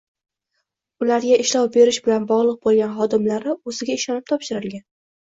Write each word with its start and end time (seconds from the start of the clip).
ularga 1.05 1.35
ishlov 1.41 1.67
berish 1.75 1.99
bilan 2.07 2.25
bog‘liq 2.31 2.57
bo‘lgan 2.63 2.95
xodimlari 3.01 3.53
o‘ziga 3.73 3.99
ishonib 3.99 4.25
topshirilgan 4.33 4.83